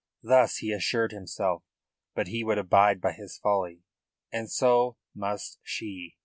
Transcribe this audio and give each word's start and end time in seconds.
Thus 0.23 0.57
he 0.57 0.71
assured 0.71 1.11
himself. 1.11 1.61
But 2.15 2.29
he 2.29 2.43
would 2.43 2.57
abide 2.57 3.01
by 3.01 3.11
his 3.11 3.37
folly, 3.37 3.83
and 4.31 4.49
so 4.49 4.97
must 5.13 5.59
she. 5.61 6.17